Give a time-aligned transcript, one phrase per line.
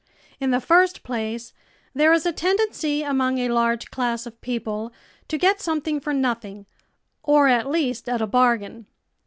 [0.39, 1.53] In the first place,
[1.93, 4.91] there is a tendency among a large class of people
[5.27, 6.65] to get something for nothing
[7.21, 8.87] or at least at a bargain.